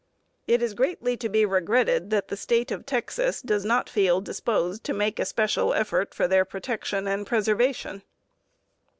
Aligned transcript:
It 0.47 0.63
is 0.63 0.73
greatly 0.73 1.15
to 1.17 1.29
be 1.29 1.45
regretted 1.45 2.09
that 2.09 2.29
the 2.29 2.35
State 2.35 2.71
of 2.71 2.87
Texas 2.87 3.39
does 3.39 3.63
not 3.63 3.87
feel 3.87 4.19
disposed 4.19 4.83
to 4.85 4.95
make 4.95 5.19
a 5.19 5.25
special 5.25 5.75
effort 5.75 6.15
for 6.15 6.27
their 6.27 6.43
protection 6.43 7.07
and 7.07 7.23
preservation. 7.23 8.01